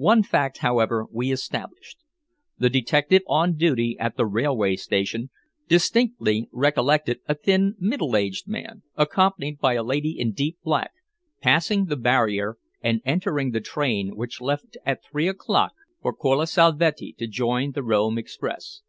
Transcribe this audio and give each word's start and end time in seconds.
One 0.00 0.22
fact, 0.22 0.56
however, 0.64 1.04
we 1.12 1.30
established. 1.30 1.98
The 2.56 2.70
detective 2.70 3.20
on 3.26 3.58
duty 3.58 3.98
at 4.00 4.16
the 4.16 4.24
railway 4.24 4.76
station 4.76 5.28
distinctly 5.68 6.48
recollected 6.52 7.20
a 7.28 7.34
thin 7.34 7.74
middle 7.78 8.16
aged 8.16 8.48
man, 8.48 8.82
accompanied 8.96 9.58
by 9.58 9.74
a 9.74 9.82
lady 9.82 10.18
in 10.18 10.32
deep 10.32 10.56
black, 10.64 10.92
passing 11.42 11.84
the 11.84 11.96
barrier 11.96 12.56
and 12.80 13.02
entering 13.04 13.50
the 13.50 13.60
train 13.60 14.16
which 14.16 14.40
left 14.40 14.78
at 14.86 15.04
three 15.04 15.28
o'clock 15.28 15.72
for 16.00 16.14
Colle 16.14 16.46
Salvetti 16.46 17.12
to 17.18 17.26
join 17.26 17.72
the 17.72 17.82
Rome 17.82 18.16
express. 18.16 18.80